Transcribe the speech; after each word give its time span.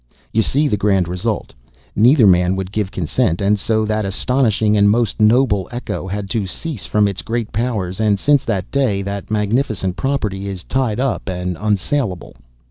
You 0.33 0.41
see 0.41 0.67
the 0.67 0.77
grand 0.81 1.07
result! 1.07 1.53
Neither 1.95 2.25
man 2.25 2.55
would 2.55 2.71
give 2.71 2.89
consent, 2.89 3.39
and 3.39 3.59
so 3.59 3.85
that 3.85 4.03
astonishing 4.03 4.75
and 4.75 4.89
most 4.89 5.19
noble 5.19 5.69
echo 5.71 6.07
had 6.07 6.27
to 6.31 6.47
cease 6.47 6.87
from 6.87 7.07
its 7.07 7.21
great 7.21 7.51
powers; 7.51 7.99
and 7.99 8.17
since 8.17 8.43
that 8.45 8.71
day 8.71 9.03
that 9.03 9.29
magnificent 9.29 9.97
property 9.97 10.47
is 10.47 10.63
tied 10.63 10.99
up 10.99 11.29
and 11.29 11.55
unsalable. 11.55 12.35